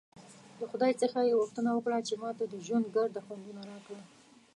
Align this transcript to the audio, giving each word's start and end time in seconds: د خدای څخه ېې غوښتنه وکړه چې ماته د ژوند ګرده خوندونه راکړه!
د 0.59 0.61
خدای 0.71 0.93
څخه 1.01 1.17
ېې 1.27 1.37
غوښتنه 1.39 1.69
وکړه 1.73 1.99
چې 2.07 2.13
ماته 2.21 2.43
د 2.47 2.55
ژوند 2.65 2.85
ګرده 2.95 3.21
خوندونه 3.25 3.61
راکړه! 3.71 4.03